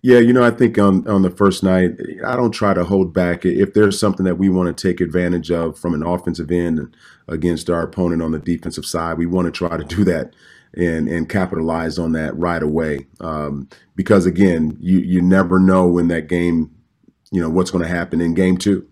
Yeah, 0.03 0.19
you 0.19 0.35
know, 0.35 0.45
I 0.45 0.51
think 0.51 0.79
on 0.79 1.09
on 1.09 1.23
the 1.23 1.31
first 1.31 1.63
night, 1.63 1.93
I 2.27 2.37
don't 2.37 2.53
try 2.53 2.75
to 2.75 2.85
hold 2.85 3.15
back. 3.15 3.47
If 3.47 3.73
there's 3.73 3.99
something 3.99 4.25
that 4.27 4.37
we 4.37 4.51
want 4.51 4.77
to 4.77 4.89
take 4.89 5.01
advantage 5.01 5.51
of 5.51 5.79
from 5.79 5.95
an 5.95 6.03
offensive 6.03 6.51
end 6.51 6.95
against 7.27 7.71
our 7.71 7.83
opponent 7.83 8.21
on 8.21 8.33
the 8.33 8.39
defensive 8.39 8.85
side, 8.85 9.17
we 9.17 9.25
want 9.27 9.47
to 9.47 9.51
try 9.51 9.77
to 9.77 9.85
do 9.85 10.05
that 10.05 10.35
and 10.77 11.09
and 11.09 11.29
capitalize 11.29 11.99
on 11.99 12.13
that 12.13 12.37
right 12.37 12.63
away. 12.63 13.07
Um, 13.21 13.69
because 13.97 14.27
again, 14.27 14.77
you 14.81 14.99
you 14.99 15.23
never 15.23 15.59
know 15.59 15.87
when 15.87 16.09
that 16.09 16.29
game, 16.29 16.71
you 17.31 17.41
know, 17.41 17.49
what's 17.49 17.71
going 17.71 17.85
to 17.85 17.89
happen 17.89 18.21
in 18.21 18.35
game 18.35 18.59
two. 18.59 18.87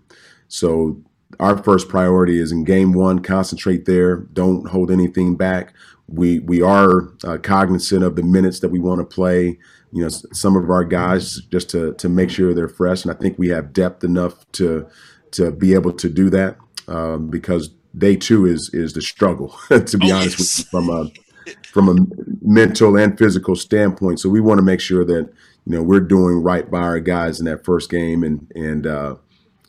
So 0.48 1.00
our 1.40 1.62
first 1.62 1.88
priority 1.88 2.38
is 2.38 2.52
in 2.52 2.64
game 2.64 2.92
one, 2.92 3.20
concentrate 3.20 3.84
there. 3.84 4.16
Don't 4.16 4.68
hold 4.68 4.90
anything 4.90 5.36
back. 5.36 5.74
We 6.08 6.38
we 6.40 6.62
are 6.62 7.12
uh, 7.24 7.38
cognizant 7.42 8.04
of 8.04 8.16
the 8.16 8.22
minutes 8.22 8.60
that 8.60 8.70
we 8.70 8.78
want 8.78 9.00
to 9.00 9.04
play 9.04 9.58
you 9.92 10.02
know 10.02 10.08
some 10.08 10.56
of 10.56 10.70
our 10.70 10.84
guys 10.84 11.36
just 11.50 11.70
to 11.70 11.94
to 11.94 12.08
make 12.08 12.30
sure 12.30 12.54
they're 12.54 12.68
fresh, 12.68 13.04
and 13.04 13.12
I 13.12 13.14
think 13.14 13.38
we 13.38 13.48
have 13.48 13.72
depth 13.72 14.04
enough 14.04 14.50
to 14.52 14.86
to 15.32 15.50
be 15.50 15.74
able 15.74 15.92
to 15.92 16.08
do 16.08 16.30
that 16.30 16.56
um, 16.88 17.28
because 17.28 17.70
day 17.96 18.16
two 18.16 18.46
is 18.46 18.70
is 18.72 18.94
the 18.94 19.02
struggle 19.02 19.56
to 19.68 19.98
be 19.98 20.10
oh, 20.10 20.16
honest 20.16 20.38
yes. 20.38 20.58
with 20.58 20.58
you 20.58 20.70
from 20.70 20.90
a 20.90 21.10
from 21.72 21.88
a 21.88 21.96
mental 22.42 22.96
and 22.96 23.18
physical 23.18 23.56
standpoint. 23.56 24.20
So 24.20 24.28
we 24.28 24.40
want 24.40 24.58
to 24.58 24.64
make 24.64 24.80
sure 24.80 25.04
that 25.04 25.32
you 25.66 25.72
know 25.72 25.82
we're 25.82 26.00
doing 26.00 26.42
right 26.42 26.70
by 26.70 26.80
our 26.80 27.00
guys 27.00 27.38
in 27.38 27.46
that 27.46 27.64
first 27.64 27.90
game 27.90 28.22
and 28.22 28.50
and 28.54 28.86
uh, 28.86 29.16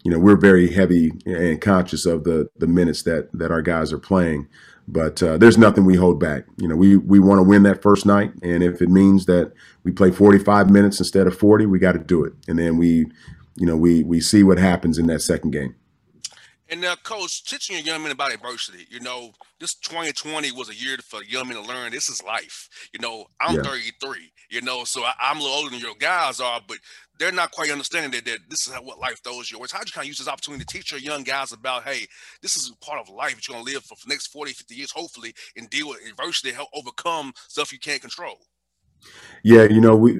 you 0.03 0.11
know, 0.11 0.19
we're 0.19 0.37
very 0.37 0.71
heavy 0.71 1.11
and 1.25 1.59
conscious 1.61 2.05
of 2.05 2.23
the 2.25 2.49
the 2.57 2.67
minutes 2.67 3.03
that 3.03 3.29
that 3.33 3.51
our 3.51 3.61
guys 3.61 3.93
are 3.93 3.99
playing. 3.99 4.47
But 4.87 5.23
uh, 5.23 5.37
there's 5.37 5.57
nothing 5.57 5.85
we 5.85 5.95
hold 5.95 6.19
back. 6.19 6.43
You 6.57 6.67
know, 6.67 6.75
we 6.75 6.97
we 6.97 7.19
want 7.19 7.39
to 7.39 7.43
win 7.43 7.63
that 7.63 7.81
first 7.81 8.05
night, 8.05 8.33
and 8.41 8.61
if 8.61 8.81
it 8.81 8.89
means 8.89 9.25
that 9.27 9.53
we 9.83 9.91
play 9.91 10.11
45 10.11 10.69
minutes 10.69 10.99
instead 10.99 11.25
of 11.25 11.37
40, 11.37 11.65
we 11.67 11.79
got 11.79 11.93
to 11.93 11.99
do 11.99 12.23
it. 12.25 12.33
And 12.47 12.59
then 12.59 12.77
we, 12.77 13.07
you 13.55 13.65
know, 13.65 13.77
we 13.77 14.03
we 14.03 14.19
see 14.19 14.43
what 14.43 14.57
happens 14.57 14.97
in 14.97 15.07
that 15.07 15.21
second 15.21 15.51
game. 15.51 15.75
And 16.73 16.81
now, 16.81 16.95
coach, 16.95 17.45
teaching 17.45 17.75
your 17.75 17.85
young 17.85 18.01
men 18.01 18.11
about 18.11 18.33
adversity. 18.33 18.87
You 18.89 18.99
know, 18.99 19.31
this 19.59 19.75
2020 19.75 20.53
was 20.53 20.69
a 20.69 20.73
year 20.75 20.97
for 21.03 21.23
young 21.23 21.47
men 21.47 21.57
to 21.57 21.61
learn 21.61 21.91
this 21.91 22.09
is 22.09 22.23
life. 22.23 22.67
You 22.91 22.99
know, 22.99 23.27
I'm 23.39 23.57
yeah. 23.57 23.61
33. 23.61 24.31
You 24.49 24.61
know, 24.63 24.83
so 24.83 25.03
I, 25.03 25.13
am 25.21 25.37
a 25.37 25.41
little 25.41 25.55
older 25.55 25.69
than 25.69 25.79
your 25.79 25.93
guys 25.99 26.39
are, 26.39 26.59
but 26.67 26.77
they're 27.19 27.31
not 27.31 27.51
quite 27.51 27.69
understanding 27.69 28.09
that, 28.13 28.25
that 28.25 28.39
this 28.49 28.65
is 28.65 28.73
how, 28.73 28.81
what 28.81 28.97
life 28.97 29.21
throws 29.23 29.51
you. 29.51 29.59
How 29.71 29.81
do 29.81 29.85
you 29.85 29.93
kind 29.93 30.05
of 30.05 30.07
use 30.07 30.17
this 30.17 30.27
opportunity 30.27 30.65
to 30.65 30.73
teach 30.75 30.89
your 30.89 30.99
young 30.99 31.21
guys 31.21 31.51
about, 31.51 31.83
hey, 31.83 32.07
this 32.41 32.57
is 32.57 32.71
part 32.81 32.99
of 32.99 33.07
life 33.07 33.35
that 33.35 33.47
you're 33.47 33.53
gonna 33.53 33.71
live 33.71 33.83
for, 33.83 33.95
for 33.95 34.07
the 34.07 34.11
next 34.11 34.31
40, 34.31 34.53
50 34.53 34.73
years, 34.73 34.91
hopefully, 34.91 35.35
and 35.55 35.69
deal 35.69 35.89
with 35.89 35.99
adversity, 36.09 36.51
help 36.51 36.69
overcome 36.73 37.33
stuff 37.49 37.71
you 37.71 37.77
can't 37.77 38.01
control. 38.01 38.39
Yeah, 39.43 39.65
you 39.65 39.79
know, 39.79 39.95
we 39.95 40.19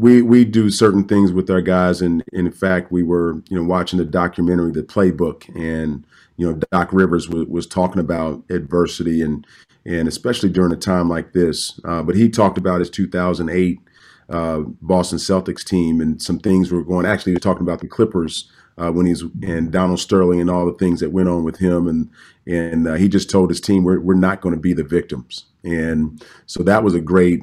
we 0.00 0.22
we 0.22 0.44
do 0.44 0.70
certain 0.70 1.04
things 1.04 1.30
with 1.30 1.50
our 1.50 1.60
guys, 1.60 2.00
and, 2.00 2.24
and 2.32 2.46
in 2.46 2.52
fact, 2.52 2.90
we 2.90 3.02
were 3.02 3.42
you 3.50 3.56
know 3.56 3.64
watching 3.64 3.98
the 3.98 4.04
documentary, 4.04 4.72
The 4.72 4.82
Playbook, 4.82 5.48
and 5.54 6.06
you 6.36 6.46
know 6.50 6.58
Doc 6.72 6.92
Rivers 6.92 7.28
was, 7.28 7.46
was 7.46 7.66
talking 7.66 8.00
about 8.00 8.42
adversity 8.50 9.20
and 9.20 9.46
and 9.84 10.08
especially 10.08 10.48
during 10.48 10.72
a 10.72 10.76
time 10.76 11.08
like 11.08 11.32
this. 11.32 11.78
Uh, 11.84 12.02
but 12.02 12.14
he 12.14 12.28
talked 12.28 12.56
about 12.56 12.80
his 12.80 12.90
2008 12.90 13.78
uh, 14.30 14.60
Boston 14.80 15.18
Celtics 15.18 15.64
team 15.64 16.00
and 16.00 16.20
some 16.20 16.38
things 16.38 16.70
were 16.70 16.84
going. 16.84 17.04
Actually, 17.04 17.32
he 17.32 17.36
was 17.36 17.42
talking 17.42 17.62
about 17.62 17.80
the 17.80 17.88
Clippers 17.88 18.50
uh, 18.78 18.90
when 18.90 19.04
he's 19.04 19.22
and 19.42 19.70
Donald 19.70 20.00
Sterling 20.00 20.40
and 20.40 20.48
all 20.48 20.64
the 20.64 20.78
things 20.78 21.00
that 21.00 21.12
went 21.12 21.28
on 21.28 21.44
with 21.44 21.58
him, 21.58 21.86
and 21.86 22.08
and 22.46 22.88
uh, 22.88 22.94
he 22.94 23.06
just 23.06 23.28
told 23.28 23.50
his 23.50 23.60
team 23.60 23.84
we're 23.84 24.00
we're 24.00 24.14
not 24.14 24.40
going 24.40 24.54
to 24.54 24.60
be 24.60 24.72
the 24.72 24.84
victims, 24.84 25.44
and 25.62 26.24
so 26.46 26.62
that 26.62 26.82
was 26.82 26.94
a 26.94 27.00
great 27.00 27.42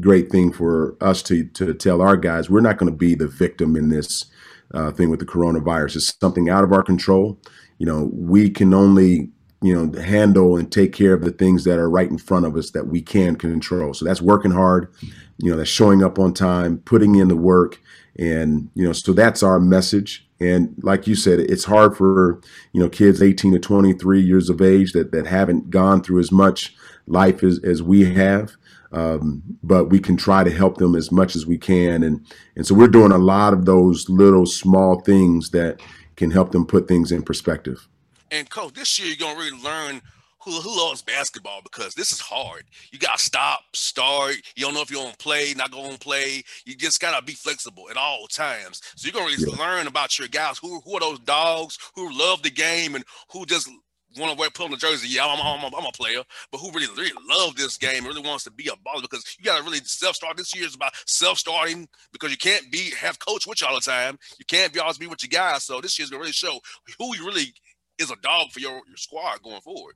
great 0.00 0.30
thing 0.30 0.52
for 0.52 0.96
us 1.00 1.22
to 1.22 1.44
to 1.44 1.72
tell 1.74 2.02
our 2.02 2.16
guys 2.16 2.50
we're 2.50 2.60
not 2.60 2.76
going 2.78 2.90
to 2.90 2.96
be 2.96 3.14
the 3.14 3.28
victim 3.28 3.76
in 3.76 3.88
this 3.88 4.26
uh, 4.74 4.90
thing 4.90 5.10
with 5.10 5.20
the 5.20 5.26
coronavirus. 5.26 5.96
It's 5.96 6.14
something 6.20 6.48
out 6.48 6.64
of 6.64 6.72
our 6.72 6.82
control. 6.82 7.38
You 7.78 7.86
know, 7.86 8.10
we 8.12 8.50
can 8.50 8.74
only 8.74 9.30
you 9.60 9.74
know 9.74 10.00
handle 10.00 10.56
and 10.56 10.70
take 10.70 10.92
care 10.92 11.14
of 11.14 11.22
the 11.22 11.32
things 11.32 11.64
that 11.64 11.78
are 11.78 11.90
right 11.90 12.10
in 12.10 12.18
front 12.18 12.46
of 12.46 12.56
us 12.56 12.70
that 12.70 12.86
we 12.88 13.00
can 13.00 13.36
control. 13.36 13.94
So 13.94 14.04
that's 14.04 14.22
working 14.22 14.52
hard. 14.52 14.92
You 15.38 15.50
know, 15.50 15.56
that's 15.56 15.70
showing 15.70 16.02
up 16.02 16.18
on 16.18 16.34
time, 16.34 16.78
putting 16.78 17.14
in 17.14 17.28
the 17.28 17.36
work, 17.36 17.80
and 18.18 18.70
you 18.74 18.84
know, 18.84 18.92
so 18.92 19.12
that's 19.12 19.42
our 19.42 19.60
message. 19.60 20.26
And 20.40 20.74
like 20.82 21.08
you 21.08 21.16
said, 21.16 21.40
it's 21.40 21.64
hard 21.64 21.96
for 21.96 22.40
you 22.72 22.80
know 22.80 22.88
kids 22.88 23.22
18 23.22 23.52
to 23.52 23.58
23 23.58 24.20
years 24.20 24.50
of 24.50 24.60
age 24.60 24.92
that 24.92 25.12
that 25.12 25.26
haven't 25.26 25.70
gone 25.70 26.02
through 26.02 26.20
as 26.20 26.30
much 26.30 26.76
life 27.06 27.42
as 27.42 27.58
as 27.64 27.82
we 27.82 28.12
have 28.12 28.56
um, 28.92 29.42
but 29.62 29.86
we 29.86 29.98
can 30.00 30.16
try 30.16 30.44
to 30.44 30.50
help 30.50 30.78
them 30.78 30.94
as 30.94 31.12
much 31.12 31.36
as 31.36 31.46
we 31.46 31.58
can. 31.58 32.02
And 32.02 32.24
and 32.56 32.66
so 32.66 32.74
we're 32.74 32.88
doing 32.88 33.12
a 33.12 33.18
lot 33.18 33.52
of 33.52 33.64
those 33.64 34.08
little 34.08 34.46
small 34.46 35.00
things 35.00 35.50
that 35.50 35.80
can 36.16 36.30
help 36.30 36.52
them 36.52 36.66
put 36.66 36.88
things 36.88 37.12
in 37.12 37.22
perspective. 37.22 37.86
And 38.30 38.48
coach, 38.50 38.74
this 38.74 38.98
year 38.98 39.08
you're 39.08 39.16
gonna 39.16 39.38
really 39.38 39.62
learn 39.62 40.02
who, 40.40 40.52
who 40.52 40.76
loves 40.76 41.02
basketball 41.02 41.60
because 41.62 41.94
this 41.94 42.12
is 42.12 42.20
hard. 42.20 42.64
You 42.90 42.98
gotta 42.98 43.18
stop, 43.18 43.60
start. 43.74 44.36
You 44.56 44.64
don't 44.64 44.74
know 44.74 44.82
if 44.82 44.90
you're 44.90 45.02
gonna 45.02 45.16
play, 45.18 45.52
not 45.54 45.70
gonna 45.70 45.98
play. 45.98 46.42
You 46.64 46.74
just 46.74 47.00
gotta 47.00 47.24
be 47.24 47.32
flexible 47.32 47.90
at 47.90 47.96
all 47.96 48.26
times. 48.26 48.80
So 48.96 49.06
you're 49.06 49.12
gonna 49.12 49.26
really 49.26 49.52
yeah. 49.52 49.64
learn 49.64 49.86
about 49.86 50.18
your 50.18 50.28
guys. 50.28 50.58
Who 50.58 50.80
who 50.80 50.94
are 50.94 51.00
those 51.00 51.20
dogs 51.20 51.78
who 51.94 52.16
love 52.16 52.42
the 52.42 52.50
game 52.50 52.94
and 52.94 53.04
who 53.32 53.46
just 53.46 53.68
want 54.16 54.32
to 54.32 54.38
wear 54.38 54.50
put 54.50 54.64
on 54.64 54.70
the 54.70 54.76
jersey. 54.76 55.08
Yeah, 55.08 55.26
I'm, 55.26 55.40
I'm, 55.40 55.74
I'm, 55.74 55.86
a 55.86 55.92
player, 55.92 56.22
but 56.50 56.58
who 56.58 56.70
really 56.72 56.86
really 56.96 57.12
love 57.28 57.56
this 57.56 57.76
game, 57.76 58.04
really 58.04 58.22
wants 58.22 58.44
to 58.44 58.50
be 58.50 58.68
a 58.68 58.72
baller 58.72 59.02
because 59.02 59.36
you 59.38 59.44
got 59.44 59.58
to 59.58 59.64
really 59.64 59.78
self 59.78 60.16
start. 60.16 60.36
This 60.36 60.54
year 60.54 60.66
is 60.66 60.74
about 60.74 60.92
self 61.06 61.38
starting 61.38 61.88
because 62.12 62.30
you 62.30 62.38
can't 62.38 62.70
be 62.70 62.90
have 62.98 63.18
coach 63.18 63.46
with 63.46 63.60
you 63.60 63.66
all 63.66 63.74
the 63.74 63.80
time. 63.80 64.18
You 64.38 64.44
can't 64.46 64.72
be 64.72 64.80
always 64.80 64.98
be 64.98 65.06
with 65.06 65.22
your 65.22 65.28
guys. 65.28 65.64
So 65.64 65.80
this 65.80 65.98
year's 65.98 66.10
gonna 66.10 66.20
really 66.20 66.32
show 66.32 66.58
who 66.98 67.16
you 67.16 67.26
really 67.26 67.52
is 67.98 68.10
a 68.10 68.16
dog 68.22 68.50
for 68.50 68.60
your, 68.60 68.80
your 68.86 68.96
squad 68.96 69.42
going 69.42 69.60
forward. 69.60 69.94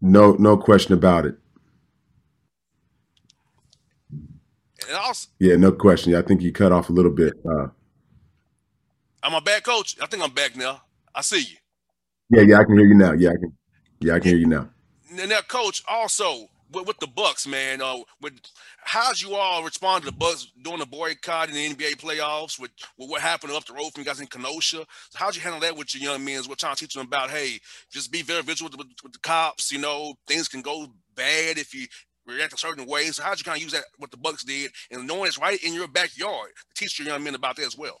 No, 0.00 0.32
no 0.34 0.56
question 0.56 0.94
about 0.94 1.26
it. 1.26 1.36
And 4.86 4.96
also, 4.96 5.28
yeah, 5.40 5.56
no 5.56 5.72
question. 5.72 6.14
I 6.14 6.22
think 6.22 6.40
you 6.40 6.52
cut 6.52 6.70
off 6.70 6.88
a 6.88 6.92
little 6.92 7.10
bit. 7.10 7.34
Uh, 7.44 7.68
I'm 9.22 9.34
a 9.34 9.40
bad 9.40 9.64
coach. 9.64 9.96
I 10.00 10.06
think 10.06 10.22
I'm 10.22 10.30
back 10.30 10.56
now. 10.56 10.82
I 11.14 11.22
see 11.22 11.40
you. 11.40 11.56
Yeah, 12.30 12.42
yeah, 12.42 12.58
I 12.58 12.64
can 12.64 12.76
hear 12.76 12.86
you 12.86 12.94
now. 12.94 13.12
Yeah, 13.12 13.30
I 13.30 13.36
can. 13.36 13.52
Yeah, 14.00 14.14
I 14.14 14.20
can 14.20 14.30
hear 14.30 14.38
you 14.38 14.46
now. 14.46 14.68
Now, 15.10 15.40
coach, 15.40 15.82
also 15.88 16.48
with, 16.72 16.86
with 16.86 16.98
the 16.98 17.06
Bucks, 17.06 17.46
man, 17.46 17.80
uh, 17.80 17.98
with 18.20 18.34
how's 18.84 19.22
you 19.22 19.34
all 19.34 19.64
respond 19.64 20.04
to 20.04 20.10
the 20.10 20.16
Bucks 20.16 20.52
doing 20.62 20.78
the 20.78 20.86
boycott 20.86 21.48
in 21.48 21.54
the 21.54 21.74
NBA 21.74 21.96
playoffs 21.96 22.60
with, 22.60 22.70
with 22.98 23.08
what 23.08 23.22
happened 23.22 23.52
up 23.52 23.64
the 23.64 23.72
road 23.72 23.92
from 23.92 24.02
you 24.02 24.04
guys 24.04 24.20
in 24.20 24.26
Kenosha? 24.26 24.84
So 25.10 25.18
how'd 25.18 25.34
you 25.34 25.42
handle 25.42 25.60
that 25.60 25.76
with 25.76 25.94
your 25.94 26.12
young 26.12 26.24
men? 26.24 26.42
What 26.44 26.58
trying 26.58 26.74
to 26.74 26.80
teach 26.80 26.94
them 26.94 27.06
about? 27.06 27.30
Hey, 27.30 27.58
just 27.90 28.12
be 28.12 28.22
very 28.22 28.42
vigilant 28.42 28.76
with, 28.76 28.86
with, 28.86 28.96
with 29.02 29.12
the 29.14 29.18
cops. 29.20 29.72
You 29.72 29.78
know, 29.78 30.14
things 30.26 30.48
can 30.48 30.60
go 30.60 30.88
bad 31.14 31.56
if 31.56 31.74
you 31.74 31.86
react 32.26 32.52
a 32.52 32.58
certain 32.58 32.86
way. 32.86 33.06
So 33.06 33.22
how'd 33.22 33.38
you 33.38 33.44
kind 33.44 33.56
of 33.56 33.62
use 33.62 33.72
that 33.72 33.84
what 33.96 34.10
the 34.10 34.18
Bucks 34.18 34.44
did 34.44 34.70
and 34.90 35.06
knowing 35.06 35.26
it's 35.28 35.38
right 35.38 35.62
in 35.64 35.72
your 35.72 35.88
backyard 35.88 36.50
teach 36.74 36.98
your 36.98 37.08
young 37.08 37.24
men 37.24 37.34
about 37.34 37.56
that 37.56 37.66
as 37.66 37.78
well? 37.78 37.98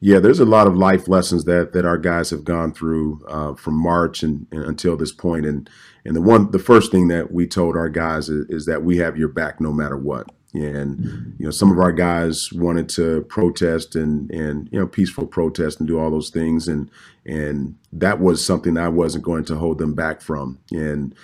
Yeah, 0.00 0.20
there's 0.20 0.38
a 0.38 0.44
lot 0.44 0.68
of 0.68 0.76
life 0.76 1.08
lessons 1.08 1.44
that 1.44 1.72
that 1.72 1.84
our 1.84 1.98
guys 1.98 2.30
have 2.30 2.44
gone 2.44 2.72
through 2.72 3.24
uh, 3.28 3.54
from 3.54 3.74
March 3.74 4.22
and, 4.22 4.46
and, 4.52 4.64
until 4.64 4.96
this 4.96 5.12
point. 5.12 5.44
And 5.44 5.68
and 6.04 6.14
the 6.14 6.22
one, 6.22 6.52
the 6.52 6.58
first 6.58 6.92
thing 6.92 7.08
that 7.08 7.32
we 7.32 7.46
told 7.46 7.76
our 7.76 7.88
guys 7.88 8.28
is, 8.28 8.46
is, 8.48 8.66
that 8.66 8.82
we 8.82 8.98
have 8.98 9.18
your 9.18 9.28
back 9.28 9.60
no 9.60 9.72
matter 9.72 9.96
what. 9.96 10.30
And 10.54 11.34
you 11.38 11.44
know, 11.44 11.50
some 11.50 11.70
of 11.70 11.78
our 11.78 11.92
guys 11.92 12.52
wanted 12.52 12.88
to 12.90 13.22
protest 13.22 13.96
and 13.96 14.30
and 14.30 14.68
you 14.70 14.78
know, 14.78 14.86
peaceful 14.86 15.26
protest 15.26 15.80
and 15.80 15.88
do 15.88 15.98
all 15.98 16.10
those 16.10 16.30
things. 16.30 16.68
And 16.68 16.90
and 17.26 17.76
that 17.92 18.20
was 18.20 18.44
something 18.44 18.78
I 18.78 18.88
wasn't 18.88 19.24
going 19.24 19.44
to 19.46 19.56
hold 19.56 19.78
them 19.78 19.94
back 19.94 20.20
from. 20.20 20.60
And 20.70 21.14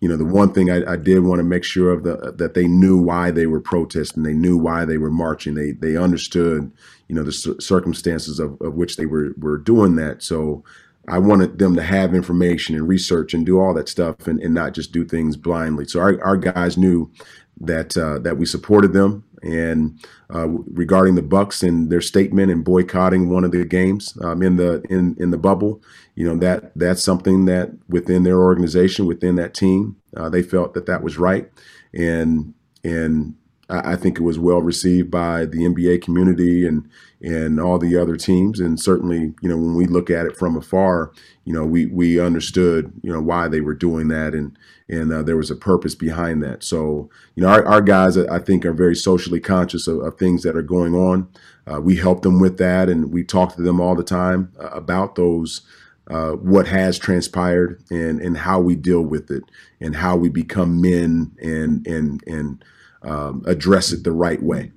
you 0.00 0.08
know, 0.08 0.16
the 0.16 0.24
one 0.24 0.52
thing 0.52 0.70
I, 0.70 0.92
I, 0.92 0.96
did 0.96 1.20
want 1.20 1.40
to 1.40 1.44
make 1.44 1.64
sure 1.64 1.92
of 1.92 2.04
the 2.04 2.32
that 2.36 2.54
they 2.54 2.68
knew 2.68 2.96
why 2.96 3.30
they 3.30 3.46
were 3.46 3.60
protesting, 3.60 4.22
they 4.22 4.34
knew 4.34 4.56
why 4.56 4.84
they 4.84 4.96
were 4.96 5.10
marching, 5.10 5.54
they 5.54 5.72
they 5.72 5.96
understood, 5.96 6.70
you 7.08 7.14
know, 7.14 7.24
the 7.24 7.32
circumstances 7.32 8.38
of, 8.38 8.60
of 8.60 8.74
which 8.74 8.96
they 8.96 9.06
were 9.06 9.34
were 9.38 9.58
doing 9.58 9.96
that. 9.96 10.22
So 10.22 10.64
I 11.08 11.18
wanted 11.18 11.58
them 11.58 11.74
to 11.76 11.82
have 11.82 12.14
information 12.14 12.76
and 12.76 12.86
research 12.86 13.32
and 13.32 13.44
do 13.44 13.58
all 13.58 13.72
that 13.74 13.88
stuff 13.88 14.26
and, 14.26 14.40
and 14.40 14.54
not 14.54 14.74
just 14.74 14.92
do 14.92 15.04
things 15.04 15.36
blindly. 15.36 15.86
So 15.86 16.00
our, 16.00 16.22
our 16.22 16.36
guys 16.36 16.76
knew 16.76 17.10
that 17.60 17.96
uh, 17.96 18.18
that 18.20 18.38
we 18.38 18.46
supported 18.46 18.92
them. 18.92 19.24
And 19.42 20.04
uh, 20.34 20.48
regarding 20.48 21.14
the 21.14 21.22
Bucks 21.22 21.62
and 21.62 21.90
their 21.90 22.00
statement 22.00 22.50
and 22.50 22.64
boycotting 22.64 23.30
one 23.30 23.44
of 23.44 23.52
the 23.52 23.64
games 23.64 24.18
um, 24.20 24.42
in 24.42 24.56
the 24.56 24.82
in 24.90 25.16
in 25.18 25.30
the 25.30 25.38
bubble, 25.38 25.80
you 26.16 26.24
know 26.24 26.36
that 26.38 26.72
that's 26.76 27.02
something 27.02 27.44
that 27.44 27.70
within 27.88 28.24
their 28.24 28.38
organization, 28.38 29.06
within 29.06 29.36
that 29.36 29.54
team, 29.54 29.96
uh, 30.16 30.28
they 30.28 30.42
felt 30.42 30.74
that 30.74 30.86
that 30.86 31.02
was 31.02 31.18
right, 31.18 31.50
and 31.94 32.52
and 32.82 33.34
I, 33.70 33.96
think 33.96 34.18
it 34.18 34.22
was 34.22 34.38
well 34.38 34.62
received 34.62 35.10
by 35.10 35.44
the 35.44 35.58
NBA 35.58 36.02
community 36.02 36.66
and 36.66 36.88
and 37.20 37.60
all 37.60 37.78
the 37.78 37.96
other 37.96 38.16
teams. 38.16 38.60
And 38.60 38.80
certainly, 38.80 39.34
you 39.42 39.48
know, 39.48 39.56
when 39.56 39.74
we 39.74 39.86
look 39.86 40.08
at 40.08 40.24
it 40.24 40.36
from 40.36 40.56
afar, 40.56 41.12
you 41.44 41.52
know, 41.52 41.66
we 41.66 41.86
we 41.86 42.18
understood, 42.18 42.92
you 43.02 43.12
know, 43.12 43.20
why 43.20 43.48
they 43.48 43.60
were 43.60 43.74
doing 43.74 44.08
that, 44.08 44.34
and 44.34 44.56
and 44.88 45.12
uh, 45.12 45.22
there 45.22 45.36
was 45.36 45.50
a 45.50 45.56
purpose 45.56 45.94
behind 45.94 46.42
that. 46.42 46.64
So, 46.64 47.10
you 47.34 47.42
know, 47.42 47.50
our, 47.50 47.66
our 47.66 47.82
guys, 47.82 48.16
I 48.16 48.38
think, 48.38 48.64
are 48.64 48.72
very 48.72 48.96
socially 48.96 49.40
conscious 49.40 49.86
of, 49.86 49.98
of 49.98 50.16
things 50.16 50.44
that 50.44 50.56
are 50.56 50.62
going 50.62 50.94
on. 50.94 51.28
Uh, 51.70 51.80
we 51.80 51.96
help 51.96 52.22
them 52.22 52.40
with 52.40 52.56
that, 52.58 52.88
and 52.88 53.12
we 53.12 53.22
talk 53.22 53.54
to 53.56 53.62
them 53.62 53.80
all 53.80 53.94
the 53.94 54.02
time 54.02 54.52
uh, 54.58 54.68
about 54.68 55.14
those. 55.14 55.62
Uh, 56.10 56.30
what 56.32 56.66
has 56.66 56.98
transpired 56.98 57.82
and 57.90 58.18
and 58.22 58.38
how 58.38 58.58
we 58.58 58.74
deal 58.74 59.02
with 59.02 59.30
it 59.30 59.42
and 59.78 59.94
how 59.96 60.16
we 60.16 60.30
become 60.30 60.80
men 60.80 61.30
and 61.38 61.86
and 61.86 62.24
and 62.26 62.64
um, 63.02 63.42
address 63.46 63.92
it 63.92 64.04
the 64.04 64.12
right 64.12 64.42
way. 64.42 64.72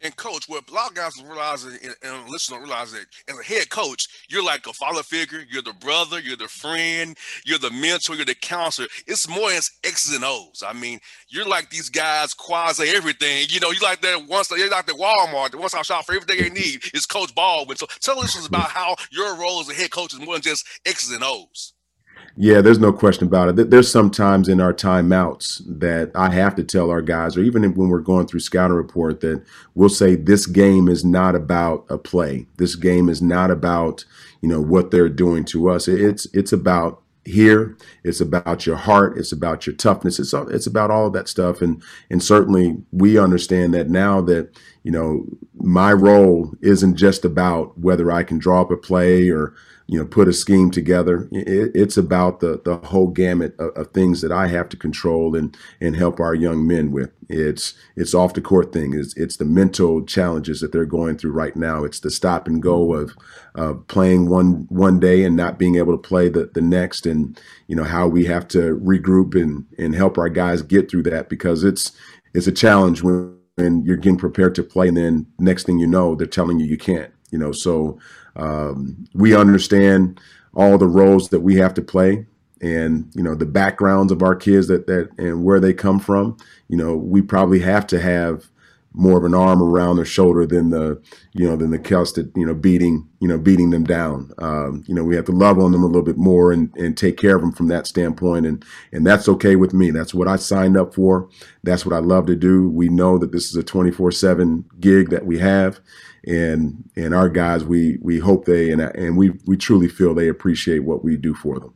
And 0.00 0.14
coach, 0.14 0.48
what 0.48 0.70
a 0.70 0.72
lot 0.72 0.90
of 0.90 0.94
guys 0.94 1.20
realize 1.20 1.64
and, 1.64 1.76
and 2.02 2.28
listeners 2.28 2.48
don't 2.50 2.60
realize 2.60 2.92
that 2.92 3.06
as 3.26 3.38
a 3.38 3.42
head 3.42 3.68
coach, 3.68 4.06
you're 4.28 4.44
like 4.44 4.66
a 4.68 4.72
father 4.72 5.02
figure, 5.02 5.44
you're 5.50 5.62
the 5.62 5.72
brother, 5.72 6.20
you're 6.20 6.36
the 6.36 6.46
friend, 6.46 7.16
you're 7.44 7.58
the 7.58 7.70
mentor, 7.70 8.14
you're 8.14 8.24
the 8.24 8.34
counselor. 8.36 8.86
It's 9.08 9.28
more 9.28 9.50
as 9.50 9.72
X's 9.82 10.14
and 10.14 10.24
O's. 10.24 10.62
I 10.64 10.72
mean, 10.72 11.00
you're 11.28 11.48
like 11.48 11.70
these 11.70 11.90
guys 11.90 12.32
quasi 12.32 12.88
everything. 12.90 13.46
You 13.50 13.58
know, 13.58 13.72
you 13.72 13.80
like 13.80 14.00
that 14.02 14.28
once 14.28 14.50
you're 14.52 14.70
like 14.70 14.86
the 14.86 14.92
Walmart, 14.92 15.50
the 15.50 15.58
one 15.58 15.68
stop 15.68 15.84
shop 15.84 16.04
for 16.04 16.14
everything 16.14 16.42
they 16.42 16.60
need 16.60 16.82
is 16.94 17.04
Coach 17.04 17.34
Baldwin. 17.34 17.76
So 17.76 17.86
tell 18.00 18.20
us 18.20 18.46
about 18.46 18.70
how 18.70 18.94
your 19.10 19.36
role 19.36 19.60
as 19.60 19.68
a 19.68 19.74
head 19.74 19.90
coach 19.90 20.12
is 20.14 20.20
more 20.20 20.34
than 20.34 20.42
just 20.42 20.64
X's 20.86 21.10
and 21.10 21.24
O's. 21.24 21.72
Yeah, 22.40 22.60
there's 22.60 22.78
no 22.78 22.92
question 22.92 23.26
about 23.26 23.58
it. 23.58 23.68
There's 23.68 23.90
sometimes 23.90 24.48
in 24.48 24.60
our 24.60 24.72
timeouts 24.72 25.60
that 25.80 26.12
I 26.14 26.30
have 26.30 26.54
to 26.54 26.62
tell 26.62 26.88
our 26.88 27.02
guys, 27.02 27.36
or 27.36 27.40
even 27.40 27.64
when 27.74 27.88
we're 27.88 27.98
going 27.98 28.28
through 28.28 28.38
scouting 28.38 28.76
report, 28.76 29.20
that 29.22 29.42
we'll 29.74 29.88
say 29.88 30.14
this 30.14 30.46
game 30.46 30.86
is 30.86 31.04
not 31.04 31.34
about 31.34 31.84
a 31.88 31.98
play. 31.98 32.46
This 32.56 32.76
game 32.76 33.08
is 33.08 33.20
not 33.20 33.50
about 33.50 34.04
you 34.40 34.48
know 34.48 34.60
what 34.60 34.92
they're 34.92 35.08
doing 35.08 35.44
to 35.46 35.68
us. 35.68 35.88
It's 35.88 36.28
it's 36.32 36.52
about 36.52 37.02
here. 37.24 37.76
It's 38.04 38.20
about 38.20 38.66
your 38.66 38.76
heart. 38.76 39.18
It's 39.18 39.32
about 39.32 39.66
your 39.66 39.74
toughness. 39.74 40.20
It's 40.20 40.32
it's 40.32 40.68
about 40.68 40.92
all 40.92 41.10
that 41.10 41.26
stuff. 41.26 41.60
And 41.60 41.82
and 42.08 42.22
certainly 42.22 42.76
we 42.92 43.18
understand 43.18 43.74
that 43.74 43.90
now 43.90 44.20
that 44.22 44.56
you 44.84 44.92
know 44.92 45.26
my 45.56 45.92
role 45.92 46.54
isn't 46.60 46.94
just 46.94 47.24
about 47.24 47.76
whether 47.76 48.12
I 48.12 48.22
can 48.22 48.38
draw 48.38 48.60
up 48.60 48.70
a 48.70 48.76
play 48.76 49.28
or 49.28 49.56
you 49.90 49.98
know, 49.98 50.04
put 50.04 50.28
a 50.28 50.34
scheme 50.34 50.70
together. 50.70 51.26
It, 51.32 51.72
it's 51.74 51.96
about 51.96 52.40
the 52.40 52.60
the 52.62 52.76
whole 52.76 53.08
gamut 53.08 53.58
of, 53.58 53.70
of, 53.74 53.90
things 53.92 54.20
that 54.20 54.30
I 54.30 54.46
have 54.48 54.68
to 54.68 54.76
control 54.76 55.34
and 55.34 55.56
and 55.80 55.96
help 55.96 56.20
our 56.20 56.34
young 56.34 56.66
men 56.66 56.92
with. 56.92 57.10
It's 57.30 57.72
it's 57.96 58.12
off 58.12 58.34
the 58.34 58.42
court 58.42 58.70
thing. 58.70 58.92
It's 58.92 59.16
it's 59.16 59.38
the 59.38 59.46
mental 59.46 60.04
challenges 60.04 60.60
that 60.60 60.72
they're 60.72 60.84
going 60.84 61.16
through 61.16 61.32
right 61.32 61.56
now. 61.56 61.84
It's 61.84 62.00
the 62.00 62.10
stop 62.10 62.46
and 62.46 62.62
go 62.62 62.92
of 62.92 63.86
playing 63.88 64.28
one 64.28 64.66
one 64.68 65.00
day 65.00 65.24
and 65.24 65.34
not 65.34 65.58
being 65.58 65.76
able 65.76 65.96
to 65.96 66.08
play 66.08 66.28
the 66.28 66.50
the 66.52 66.60
next, 66.60 67.06
and 67.06 67.40
you 67.66 67.74
know 67.74 67.84
how 67.84 68.06
we 68.06 68.26
have 68.26 68.46
to 68.48 68.78
regroup 68.80 69.34
and 69.34 69.64
and 69.78 69.94
help 69.94 70.18
our 70.18 70.28
guys 70.28 70.60
get 70.60 70.90
through 70.90 71.04
that 71.04 71.30
because 71.30 71.64
it's 71.64 71.92
it's 72.34 72.46
a 72.46 72.52
challenge 72.52 73.02
when. 73.02 73.36
when 73.56 73.84
you're 73.84 73.96
getting 73.96 74.16
prepared 74.16 74.54
to 74.54 74.62
play, 74.62 74.86
and 74.86 74.96
then 74.96 75.26
next 75.40 75.64
thing 75.64 75.80
you 75.80 75.86
know, 75.86 76.14
they're 76.14 76.28
telling 76.28 76.60
you 76.60 76.66
you 76.66 76.78
can't. 76.78 77.12
You 77.32 77.38
know, 77.38 77.50
so 77.50 77.98
um, 78.38 79.06
we 79.14 79.34
understand 79.36 80.20
all 80.54 80.78
the 80.78 80.86
roles 80.86 81.28
that 81.28 81.40
we 81.40 81.56
have 81.56 81.74
to 81.74 81.82
play 81.82 82.26
and 82.60 83.08
you 83.14 83.22
know 83.22 83.34
the 83.34 83.46
backgrounds 83.46 84.10
of 84.10 84.22
our 84.22 84.34
kids 84.34 84.66
that 84.66 84.86
that 84.86 85.08
and 85.18 85.44
where 85.44 85.60
they 85.60 85.72
come 85.72 85.98
from. 85.98 86.36
You 86.68 86.76
know 86.76 86.96
we 86.96 87.22
probably 87.22 87.60
have 87.60 87.86
to 87.88 88.00
have 88.00 88.48
more 88.98 89.16
of 89.16 89.24
an 89.24 89.34
arm 89.34 89.62
around 89.62 89.96
their 89.96 90.04
shoulder 90.04 90.44
than 90.44 90.70
the 90.70 91.00
you 91.32 91.48
know 91.48 91.56
than 91.56 91.70
the 91.70 91.78
Kels 91.78 92.14
that 92.14 92.30
you 92.36 92.44
know 92.44 92.54
beating 92.54 93.08
you 93.20 93.28
know 93.28 93.38
beating 93.38 93.70
them 93.70 93.84
down. 93.84 94.32
Um, 94.38 94.84
you 94.88 94.94
know 94.94 95.04
we 95.04 95.14
have 95.16 95.26
to 95.26 95.32
love 95.32 95.58
on 95.58 95.72
them 95.72 95.84
a 95.84 95.86
little 95.86 96.02
bit 96.02 96.18
more 96.18 96.52
and 96.52 96.74
and 96.76 96.96
take 96.96 97.16
care 97.16 97.36
of 97.36 97.42
them 97.42 97.52
from 97.52 97.68
that 97.68 97.86
standpoint. 97.86 98.44
And 98.46 98.64
and 98.92 99.06
that's 99.06 99.28
okay 99.28 99.56
with 99.56 99.72
me. 99.72 99.90
That's 99.92 100.14
what 100.14 100.28
I 100.28 100.36
signed 100.36 100.76
up 100.76 100.94
for. 100.94 101.28
That's 101.62 101.86
what 101.86 101.94
I 101.94 102.00
love 102.00 102.26
to 102.26 102.36
do. 102.36 102.68
We 102.68 102.88
know 102.88 103.18
that 103.18 103.32
this 103.32 103.48
is 103.50 103.56
a 103.56 103.62
24/7 103.62 104.64
gig 104.80 105.10
that 105.10 105.26
we 105.26 105.38
have. 105.38 105.80
And 106.26 106.90
and 106.96 107.14
our 107.14 107.28
guys 107.28 107.64
we 107.64 107.98
we 108.02 108.18
hope 108.18 108.46
they 108.46 108.70
and 108.72 108.82
and 108.82 109.16
we 109.16 109.30
we 109.46 109.56
truly 109.56 109.88
feel 109.88 110.14
they 110.14 110.28
appreciate 110.28 110.80
what 110.80 111.04
we 111.04 111.16
do 111.16 111.34
for 111.34 111.60
them. 111.60 111.74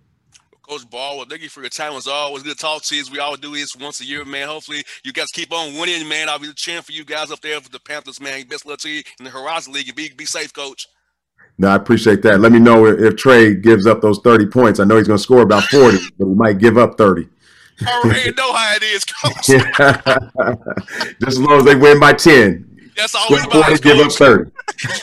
Coach 0.73 0.88
Ball, 0.88 1.19
well, 1.19 1.26
thank 1.29 1.43
you 1.43 1.50
for 1.50 1.61
your 1.61 1.69
time. 1.69 1.93
It's 1.93 2.07
always 2.07 2.43
good 2.43 2.57
to 2.57 2.59
talk 2.59 2.83
to 2.85 2.95
you. 2.95 3.02
As 3.02 3.11
we 3.11 3.19
always 3.19 3.41
do 3.41 3.52
this 3.52 3.76
once 3.76 4.00
a 4.00 4.07
year, 4.07 4.25
man. 4.25 4.49
Hopefully, 4.49 4.83
you 5.05 5.12
guys 5.12 5.26
keep 5.31 5.52
on 5.52 5.79
winning, 5.79 6.09
man. 6.09 6.31
I'll 6.31 6.38
be 6.38 6.50
cheering 6.55 6.81
for 6.81 6.93
you 6.93 7.05
guys 7.05 7.31
up 7.31 7.43
there 7.43 7.61
for 7.61 7.69
the 7.69 7.79
Panthers, 7.79 8.23
man. 8.23 8.47
Best 8.47 8.64
luck 8.64 8.79
to 8.79 8.88
you 8.88 9.02
in 9.19 9.26
the 9.26 9.31
Horizon 9.31 9.75
League. 9.75 9.95
Be 9.95 10.09
be 10.17 10.25
safe, 10.25 10.50
Coach. 10.55 10.87
No, 11.59 11.69
I 11.69 11.75
appreciate 11.75 12.23
that. 12.23 12.41
Let 12.41 12.52
me 12.52 12.59
know 12.59 12.87
if, 12.87 12.99
if 13.00 13.17
Trey 13.17 13.55
gives 13.55 13.87
up 13.87 14.00
those 14.00 14.19
30 14.21 14.47
points. 14.47 14.81
I 14.81 14.85
know 14.85 14.97
he's 14.97 15.07
going 15.07 15.19
to 15.19 15.23
score 15.23 15.43
about 15.43 15.64
40, 15.64 15.99
but 16.19 16.26
he 16.26 16.35
might 16.35 16.57
give 16.57 16.79
up 16.79 16.97
30. 16.97 17.29
already 17.87 18.33
know 18.33 18.52
how 18.55 18.75
it 18.75 18.83
is, 18.83 19.05
Coach. 19.05 19.47
Just 21.21 21.29
as 21.29 21.38
long 21.38 21.59
as 21.59 21.64
they 21.67 21.75
win 21.75 22.00
by 22.00 22.14
10. 22.14 22.93
That's 22.97 23.14
all 23.14 23.26
we 23.29 23.37
about. 23.37 23.83
Give 23.83 23.99
up 23.99 24.12
30. 24.12 24.50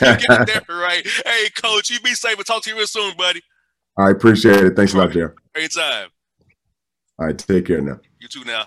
there, 0.00 0.62
right. 0.68 1.06
Hey, 1.24 1.48
coach, 1.54 1.90
you 1.90 2.00
be 2.00 2.14
safe. 2.14 2.36
We'll 2.36 2.44
talk 2.44 2.64
to 2.64 2.70
you 2.70 2.76
real 2.76 2.88
soon, 2.88 3.16
buddy. 3.16 3.40
I 4.00 4.10
appreciate 4.10 4.64
it. 4.64 4.76
Thanks 4.76 4.94
a 4.94 4.96
lot, 4.96 5.10
Jeff. 5.10 5.32
Great 5.54 5.70
time. 5.72 6.08
All 7.18 7.26
right, 7.26 7.36
take 7.36 7.66
care 7.66 7.82
now. 7.82 8.00
You 8.18 8.28
too 8.28 8.44
now. 8.44 8.66